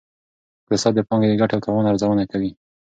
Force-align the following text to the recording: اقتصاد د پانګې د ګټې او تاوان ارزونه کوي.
اقتصاد 0.63 0.93
د 0.97 0.99
پانګې 1.07 1.27
د 1.29 1.33
ګټې 1.41 1.53
او 1.57 1.63
تاوان 1.65 1.85
ارزونه 1.91 2.23
کوي. 2.31 2.51